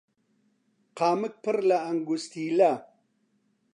[0.97, 2.71] قامک پڕ لە ئەنگوستیلە